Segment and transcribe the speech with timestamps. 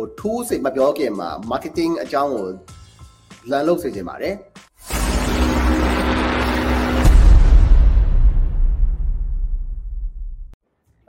[0.00, 2.48] ဟို tool စိတ်မပြောခင်မှာ marketing အကြောင်းကို
[3.50, 4.34] လမ်းလုပ်စေချင်ပါတယ်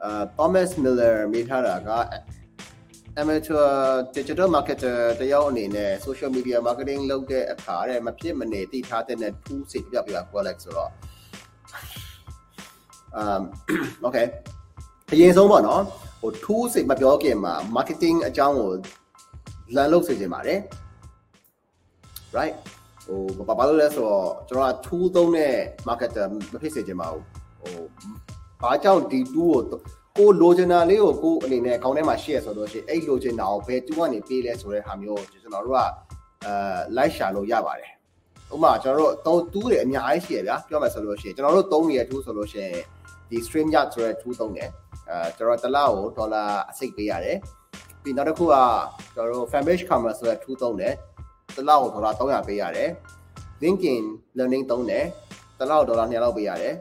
[0.03, 1.89] အာ Thomas Miller မိထားတာက
[3.21, 3.67] amateur
[4.15, 10.91] digital marketer တယောက်အနေနဲ့ social media marketing လုပ်တဲ့အခါတဲ့မဖြစ်မနေသိထားတဲ့ tool စိတ်ပြပြပြ quality ဆိုတော့
[13.19, 13.41] um
[14.05, 14.25] okay
[15.11, 15.83] အရင်ဆုံးပေါ့နော်
[16.21, 18.71] ဟို tool စိတ်မပြောခင်မှာ marketing အကြောင်းကို
[19.75, 20.59] လမ်းလုပ်စေချင်ပါတယ်
[22.37, 22.55] right
[23.05, 25.55] ဟိုဘာဘာလို့လဲဆိုတော့ကျွန်တော်က tool သုံးတဲ့
[25.87, 27.23] marketer မဖြစ်စေချင်ပါဘူး
[27.59, 27.83] ဟို
[28.61, 29.79] ဘာကြောင့်ဒီ tool ကို
[30.17, 35.79] ကိုလိုချင်တာလေးကိုကိုအနေနဲ့အကောင့်ထဲမှာ share ဆိုလို့ရှိရင်အဲ့လိုချင်တာကိုဘယ် tool ကနေပေးလဲဆိုတဲ့ဟာမျိုးကျွန်တော်တို့က
[36.45, 36.53] အဲ
[36.97, 37.91] like ရှာလို့ရပါတယ်
[38.53, 42.75] ဥပမာကျွန်တော်တို့သုံး tool တွေအများကြီးရှိရဗျာပြောမယ်ဆိုလို့ရှိရင်ကျွန်တော်တို့သုံးနေတဲ့ tool ဆိုလို့ရှိရင်
[43.29, 44.69] ဒီ stream yard ဆိုတဲ့ tool သုံးတယ်
[45.09, 47.37] အဲကျွန်တော်တစ်လောက်ကိုဒေါ်လာအစိတ်ပေးရတယ်
[48.03, 48.55] ပြီးနောက်တစ်ခုက
[49.15, 50.93] ကျွန်တော်တို့ fan page camera ဆိုတဲ့ tool သုံးတယ်
[51.55, 52.89] တစ်လောက်ကိုဒေါ်လာ300ပေးရတယ်
[53.63, 54.03] LinkedIn
[54.37, 55.05] learning သုံးတယ်
[55.59, 56.73] တစ်လောက်ဒေါ်လာ200လောက်ပေးရတယ်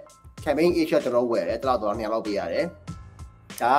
[0.45, 2.65] campaign asia ကျွန်တော်ဝယ်တယ်တစ်လောက်ဒေါ်လာ200လောက်ပေးရတယ်
[3.63, 3.75] ဒါ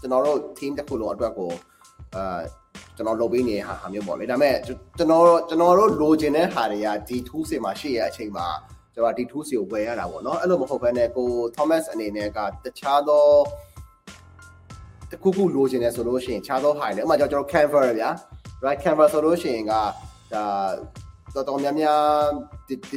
[0.00, 1.50] ကျွန်တော်တို့ team တစ်ခုလုံးအတွက်ကို
[2.14, 2.40] အာ
[2.96, 8.46] ကျွန်တော်လုပ်ပေးနေတဲ့ဟာဟာမျိုးပေါ့လေဒါပေမဲ့ကျွန်တော်ကျွန်တော်တို့လိုချင်တဲ့ဟာတွေကဒီ tool စင်မှာရှိရအချိန်မှာ
[8.98, 13.24] ကျွန်တော်ဒီ tool စီကိုဝယ်ရတာပေါ့နော်အဲ့လိုမဟုတ်ဘဲနဲ့ကို Thomas အနေနဲ့ကတခြားသော
[15.10, 18.10] တခုခုလိုချင်တယ်ဆိုလို့ရှိရင်ခြားသောဟာတွေဥပမာကျွန်တော် Canva ဗျာ
[18.64, 19.72] right Canva ဆိုလို့ရှိရင်က
[20.32, 20.44] ဒါ
[21.34, 22.02] တော်တော်များများ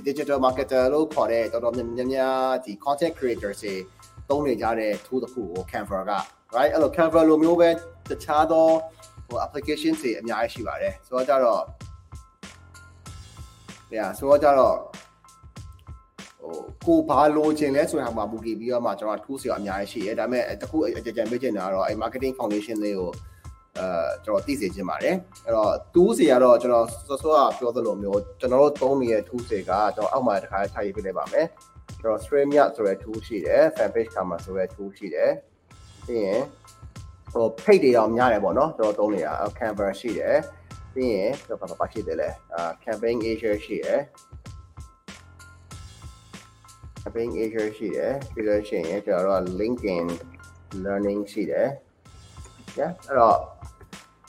[0.07, 3.73] digital marketer လို့ခေါ်တဲ့တော်တော်များများဒီ content creator တွေ
[4.29, 6.11] သုံးနေကြတဲ့ tool တစ်ခုကို Canva က
[6.55, 7.69] right အဲ့လို Canva လိုမျိုးပဲ
[8.09, 8.67] တခြားသော
[9.27, 11.63] ဟို application တွေအများကြီးရှိပါတယ်ဆိုတော့ကြတော့
[13.95, 14.77] yeah ဆိုတော့ကြတော့
[16.41, 23.09] ဟိုကိုဘာလိုချင်လဲဆိုတာမှာမူတည်ပြီးတော့မှကျွန်တော် tools တွေအများကြီးရှိတယ်ဒါပေမဲ့တခုအကြံပေးချင်တာကတော့အဲ marketing foundation လေးကို
[23.77, 23.85] အဲ
[24.25, 31.45] ကျွန်တော်သိစေချင်ပါတယ်အဲ့တော့ tools တွေကတော့ကျွန်တော်စောစောကပြောသလိုမျိုးကျွန်တော်တို့သုံးနေတဲ့ tools တွေကကျွန်တော်အောက်မှာတစ်ခါထားရေးပေးလိုက်ပါမယ်
[31.99, 35.31] ကျွန်တော် stream yard ဆိုတဲ့ tool ရှိတယ် fan page camera ဆိုတဲ့ tool ရှိတယ်
[36.07, 36.41] ပြီးရင်
[37.33, 40.37] ဟို page တွေတော့များတယ်ပေါ့နော်ကျွန်တော်သုံးနေတာ canva ရှိတယ်
[40.93, 43.99] ပြီးရင်ကျွန်တော်ဘာရှိတယ်လဲအာ campaign asia ရှိတယ်
[47.03, 50.05] campaign asia ရှိတယ်ပြီးလို့ရှိရင်ကျွန်တော်တို့ linkedin
[50.85, 51.67] learning ရှိတယ်
[52.79, 53.37] yeah အဲ့တော့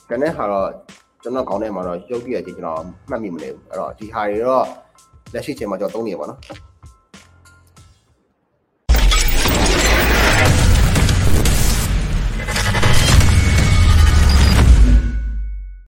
[0.09, 0.69] ကျွန်တော်ဟာတော့
[1.23, 4.67] ကျွန်တော်ကောင်းထဲမှာတော့ရုပ်ပြည့်ရချင်းကျွန်တော်မှတ်မိမနေဘူးအဲ့တော့ဒီဟာတွေတော့
[5.35, 6.39] လက်ရှိချိန်မှာကျွန်တော်သုံးနေရပါတော့